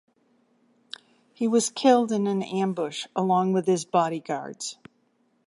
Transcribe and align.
He 1.31 1.47
was 1.47 1.69
killed 1.69 2.11
in 2.11 2.25
an 2.25 2.41
ambush 2.41 3.05
along 3.15 3.53
with 3.53 3.67
his 3.67 3.85
bodyguards. 3.85 4.79